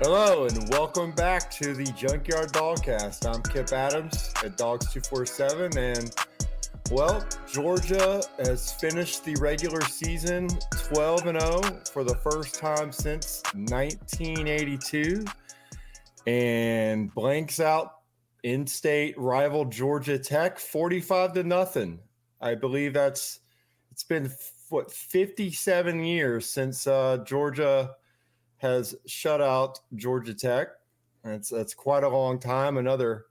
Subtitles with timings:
[0.00, 3.26] Hello and welcome back to the Junkyard Dogcast.
[3.26, 6.14] I'm Kip Adams at Dawgs247 and
[6.92, 13.42] well, Georgia has finished the regular season 12 and 0 for the first time since
[13.54, 15.24] 1982
[16.28, 17.94] and blanks out
[18.44, 21.98] in-state rival Georgia Tech 45 to nothing.
[22.40, 23.40] I believe that's
[23.90, 24.30] it's been
[24.68, 27.96] what 57 years since uh, Georgia
[28.58, 30.68] has shut out Georgia Tech.
[31.24, 32.76] That's that's quite a long time.
[32.76, 33.26] Another,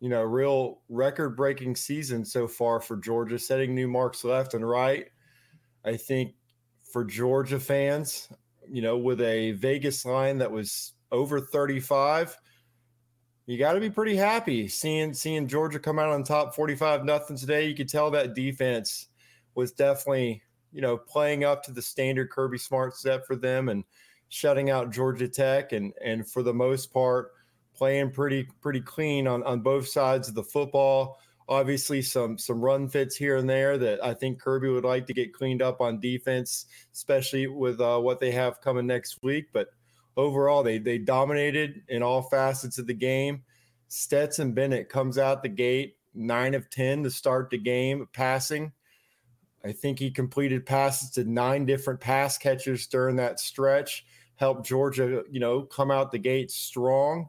[0.00, 5.06] you know, real record-breaking season so far for Georgia, setting new marks left and right.
[5.84, 6.34] I think
[6.90, 8.28] for Georgia fans,
[8.70, 12.36] you know, with a Vegas line that was over 35,
[13.46, 17.36] you got to be pretty happy seeing seeing Georgia come out on top 45 nothing
[17.36, 17.68] today.
[17.68, 19.08] You could tell that defense
[19.54, 20.42] was definitely,
[20.72, 23.84] you know, playing up to the standard Kirby Smart set for them and
[24.34, 27.30] shutting out Georgia Tech and and for the most part
[27.72, 31.18] playing pretty pretty clean on on both sides of the football.
[31.48, 35.14] Obviously, some some run fits here and there that I think Kirby would like to
[35.14, 39.46] get cleaned up on defense, especially with uh, what they have coming next week.
[39.52, 39.68] But
[40.16, 43.44] overall, they they dominated in all facets of the game.
[43.88, 48.72] Stetson Bennett comes out the gate nine of ten to start the game passing.
[49.64, 54.04] I think he completed passes to nine different pass catchers during that stretch
[54.36, 57.28] helped Georgia, you know, come out the gate strong.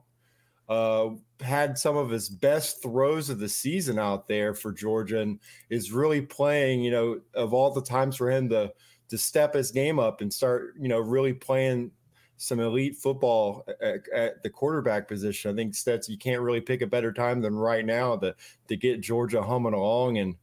[0.67, 1.09] Uh,
[1.41, 5.39] had some of his best throws of the season out there for Georgia and
[5.69, 8.71] is really playing, you know, of all the times for him to
[9.09, 11.91] to step his game up and start, you know, really playing
[12.37, 15.51] some elite football at, at the quarterback position.
[15.51, 18.35] I think Stets, you can't really pick a better time than right now to
[18.67, 20.17] to get Georgia humming along.
[20.17, 20.35] And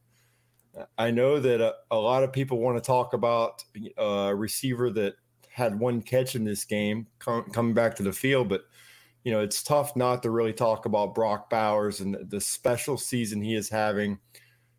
[0.97, 3.63] I know that a, a lot of people want to talk about
[3.97, 5.15] a receiver that
[5.53, 8.63] had one catch in this game com- coming back to the field, but
[9.23, 13.41] you know it's tough not to really talk about Brock Bowers and the special season
[13.41, 14.19] he is having,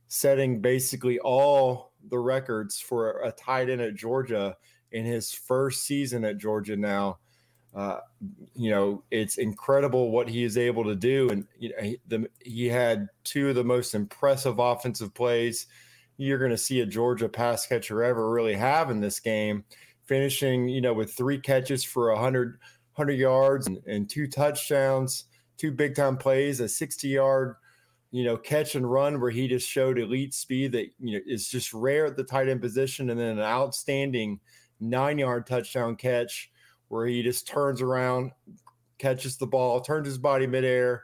[0.09, 4.57] setting basically all the records for a tight end at Georgia
[4.91, 7.19] in his first season at Georgia now.
[7.75, 7.99] Uh,
[8.55, 11.29] you know, it's incredible what he is able to do.
[11.31, 15.67] And you know, he, the, he had two of the most impressive offensive plays
[16.17, 19.65] you're going to see a Georgia pass catcher ever really have in this game
[20.07, 22.59] finishing, you know, with three catches for 100,
[22.95, 25.25] 100 yards and, and two touchdowns,
[25.57, 27.57] two big time plays, a 60 yard,
[28.11, 31.49] you know, catch and run where he just showed elite speed that, you know, is
[31.49, 33.11] just rare at the tight end position.
[33.11, 34.41] And then an outstanding
[34.81, 36.51] nine yard touchdown catch
[36.89, 38.31] where he just turns around,
[38.99, 41.03] catches the ball, turns his body midair,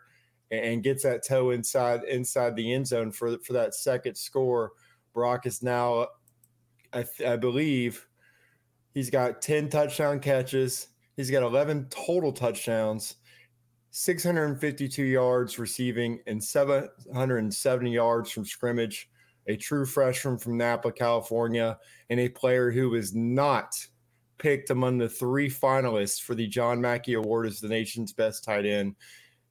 [0.50, 4.72] and gets that toe inside inside the end zone for for that second score.
[5.12, 6.06] Brock is now,
[6.92, 8.06] I, I believe,
[8.94, 10.88] He's got 10 touchdown catches.
[11.16, 13.16] He's got 11 total touchdowns,
[13.90, 19.08] 652 yards receiving, and 770 yards from scrimmage.
[19.46, 21.78] A true freshman from Napa, California,
[22.08, 23.74] and a player who was not
[24.38, 28.64] picked among the three finalists for the John Mackey Award as the nation's best tight
[28.64, 28.96] end.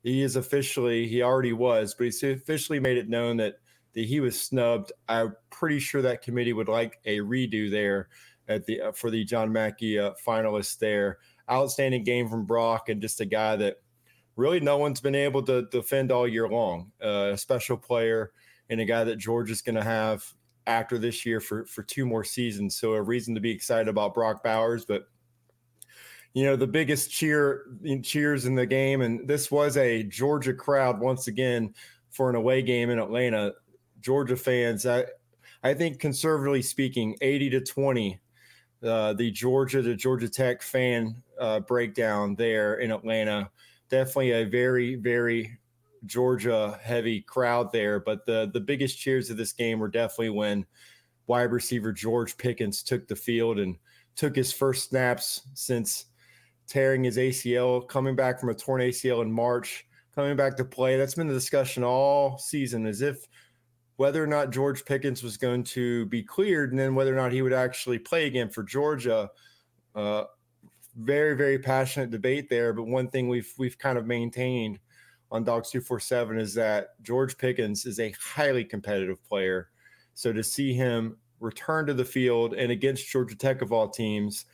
[0.03, 3.55] He is officially, he already was, but he's officially made it known that,
[3.93, 4.91] that he was snubbed.
[5.07, 8.09] I'm pretty sure that committee would like a redo there
[8.49, 11.19] at the uh, for the John Mackey uh, finalists there.
[11.49, 13.77] Outstanding game from Brock and just a guy that
[14.35, 16.91] really no one's been able to defend all year long.
[17.03, 18.31] Uh, a special player
[18.69, 20.23] and a guy that George is going to have
[20.67, 22.75] after this year for for two more seasons.
[22.75, 25.07] So a reason to be excited about Brock Bowers, but
[26.33, 27.65] you know the biggest cheer
[28.03, 31.73] cheers in the game, and this was a Georgia crowd once again
[32.11, 33.53] for an away game in Atlanta.
[33.99, 35.05] Georgia fans, I
[35.63, 38.19] I think conservatively speaking, eighty to twenty.
[38.83, 43.49] Uh, the Georgia to Georgia Tech fan uh, breakdown there in Atlanta.
[43.89, 45.57] Definitely a very, very
[46.05, 47.99] Georgia heavy crowd there.
[47.99, 50.65] But the the biggest cheers of this game were definitely when
[51.27, 53.75] wide receiver George Pickens took the field and
[54.15, 56.05] took his first snaps since
[56.67, 60.97] tearing his ACL, coming back from a torn ACL in March, coming back to play.
[60.97, 63.27] That's been the discussion all season, as if
[63.99, 67.33] whether or not George Pickens was going to be cleared, and then whether or not
[67.33, 69.29] he would actually play again for Georgia.
[69.93, 70.23] Uh,
[70.95, 72.71] very, very passionate debate there.
[72.71, 74.79] But one thing we've we've kind of maintained
[75.33, 79.69] on Dawgs two four seven is that George Pickens is a highly competitive player.
[80.13, 84.45] So to see him return to the field and against Georgia Tech of all teams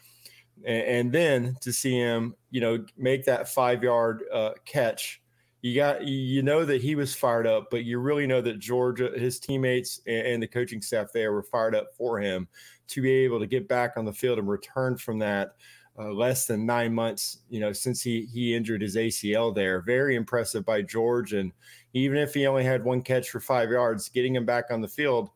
[0.66, 5.22] and, and then to see him, you know, make that five yard uh, catch,
[5.66, 9.10] you got you know that he was fired up, but you really know that Georgia,
[9.16, 12.48] his teammates, and, the coaching staff there were fired up for him
[12.90, 15.56] to be able to get back on the field and return from that.
[15.98, 19.82] Uh, less than nine months, you know, since he he injured his ACL there.
[19.82, 21.52] Very impressive by George, and
[21.94, 24.88] even if he only had one catch for five yards, getting him back on the
[24.88, 25.32] field,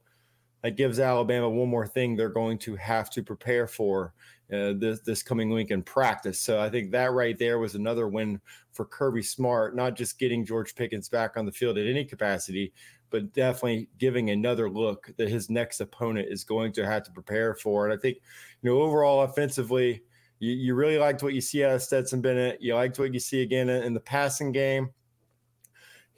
[0.61, 4.13] that gives Alabama one more thing they're going to have to prepare for
[4.51, 6.40] uh, this this coming week in practice.
[6.40, 8.42] So I think that right there was another win
[8.72, 12.74] for Kirby Smart, not just getting George Pickens back on the field at any capacity,
[13.10, 17.56] but definitely giving another look that his next opponent is going to have to prepare
[17.56, 17.86] for.
[17.86, 18.18] And I think,
[18.62, 20.04] you know, overall offensively,
[20.40, 22.62] you, you really liked what you see out of Stetson Bennett.
[22.62, 24.90] You liked what you see again in, in the passing game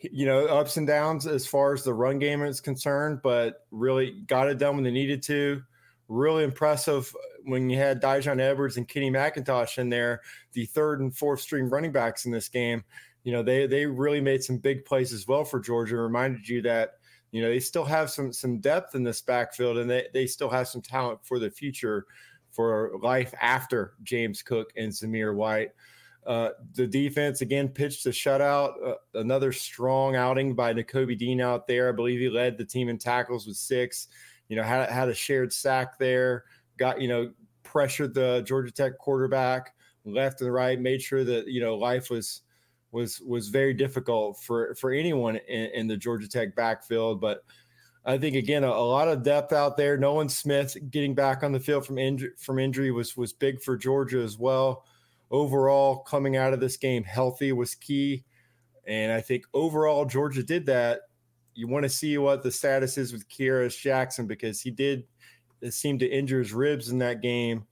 [0.04, 4.22] you know, ups and downs as far as the run game is concerned, but really
[4.26, 5.62] got it done when they needed to
[6.08, 10.22] really impressive when you had Daijun Edwards and Kenny McIntosh in there,
[10.54, 12.84] the third and fourth string running backs in this game.
[13.24, 15.98] You know, they they really made some big plays as well for Georgia.
[15.98, 16.94] Reminded you that
[17.32, 20.50] you know they still have some some depth in this backfield, and they they still
[20.50, 22.06] have some talent for the future,
[22.52, 25.70] for life after James Cook and Zamir White.
[26.26, 28.74] Uh, the defense again pitched a shutout.
[28.86, 31.90] Uh, another strong outing by Nakobe Dean out there.
[31.90, 34.08] I believe he led the team in tackles with six
[34.52, 36.44] you know, had, had a shared sack there,
[36.78, 37.32] got, you know,
[37.64, 39.74] pressured the Georgia Tech quarterback
[40.06, 42.42] left and right, made sure that, you know, life was
[42.92, 47.22] was was very difficult for for anyone in, in the Georgia Tech backfield.
[47.22, 47.44] But
[48.06, 49.98] I think again a, a, lot of depth out there.
[49.98, 53.78] Nolan Smith getting back on the field from injury from injury was was big for
[53.78, 54.86] Georgia as well.
[55.30, 58.26] Overall, coming out of this game healthy was key,
[58.86, 61.02] and I think overall Georgia did that
[61.54, 65.04] you want to see what the status is with Kearis Jackson because he did
[65.70, 67.66] seem to injure his ribs in that game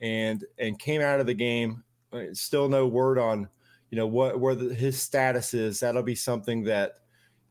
[0.00, 1.82] and and came out of the game.
[2.12, 3.48] Uh, still no word on
[3.90, 5.80] you know what where the, his status is.
[5.80, 6.94] That'll be something that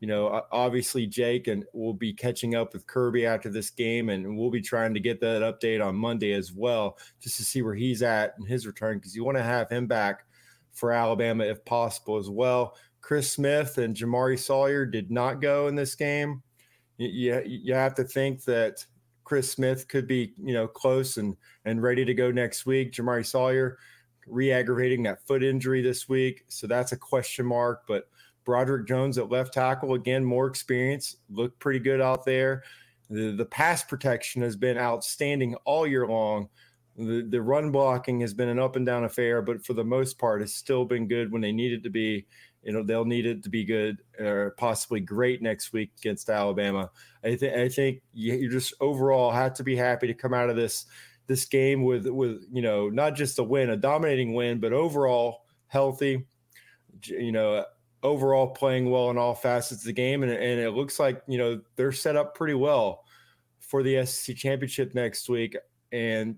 [0.00, 4.36] you know obviously Jake and we'll be catching up with Kirby after this game, and
[4.36, 7.74] we'll be trying to get that update on Monday as well, just to see where
[7.74, 10.24] he's at in his return because you want to have him back
[10.72, 12.76] for Alabama if possible as well.
[13.00, 16.42] Chris Smith and Jamaree Salyer did not go in this game.
[16.96, 18.84] You, you have to think that
[19.24, 22.92] Chris Smith could be, you know, close and and ready to go next week.
[22.92, 23.78] Jamaree Salyer
[24.26, 27.82] re-aggravating that foot injury this week, so that's a question mark.
[27.86, 28.08] But
[28.44, 32.62] Broderick Jones at left tackle again, more experience, looked pretty good out there.
[33.10, 36.48] The the pass protection has been outstanding all year long.
[36.96, 40.18] The the run blocking has been an up and down affair, but for the most
[40.18, 42.26] part, has still been good when they needed to be
[42.64, 46.90] you know they'll need it to be good or possibly great next week against Alabama.
[47.22, 50.56] I think I think you, just overall have to be happy to come out of
[50.56, 50.86] this
[51.26, 55.44] this game with with you know not just a win, a dominating win, but overall
[55.66, 56.26] healthy.
[57.02, 57.64] You know,
[58.02, 61.38] overall playing well in all facets of the game, and, and it looks like you
[61.38, 63.04] know they're set up pretty well
[63.60, 65.56] for the SEC championship next week,
[65.92, 66.36] and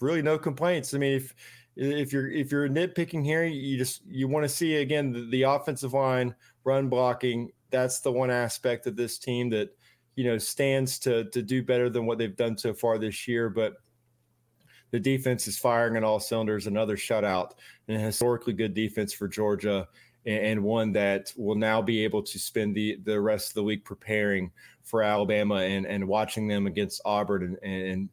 [0.00, 0.94] really no complaints.
[0.94, 1.34] I mean, if
[1.78, 5.42] if you're if you're nitpicking here, you just you want to see again the, the,
[5.42, 7.52] offensive line run blocking.
[7.70, 9.70] That's the one aspect of this team that
[10.16, 13.48] you know stands to to do better than what they've done so far this year.
[13.48, 13.74] But
[14.90, 16.66] the defense is firing on all cylinders.
[16.66, 17.52] Another shutout
[17.86, 19.86] and a historically good defense for Georgia,
[20.26, 23.62] and, and one that will now be able to spend the the rest of the
[23.62, 24.50] week preparing
[24.82, 28.08] for Alabama and and watching them against Auburn and, and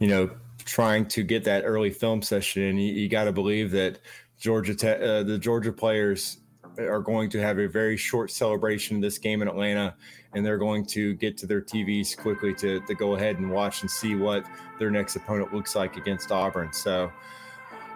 [0.00, 0.30] you know
[0.64, 2.62] trying to get that early film session.
[2.62, 3.98] And you, you got to believe that
[4.38, 6.38] Georgia, te- uh, the Georgia players
[6.78, 9.94] are going to have a very short celebration of this game in Atlanta,
[10.34, 13.82] and they're going to get to their TVs quickly to, to go ahead and watch
[13.82, 14.44] and see what
[14.78, 16.72] their next opponent looks like against Auburn.
[16.72, 17.10] So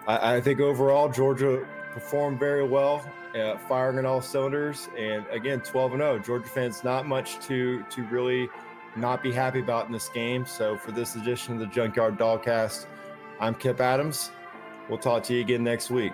[0.07, 4.89] I, I think overall, Georgia performed very well, uh, firing on all cylinders.
[4.97, 6.19] And again, 12 and 0.
[6.19, 8.49] Georgia fans, not much to, to really
[8.95, 10.45] not be happy about in this game.
[10.45, 12.85] So for this edition of the Junkyard Dogcast,
[13.39, 14.31] I'm Kip Adams.
[14.89, 16.13] We'll talk to you again next week.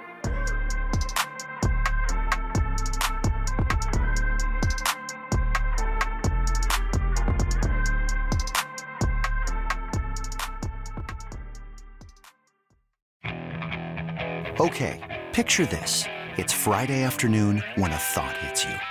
[14.60, 15.00] Okay,
[15.34, 16.06] picture this.
[16.38, 18.91] It's Friday afternoon when a thought hits you.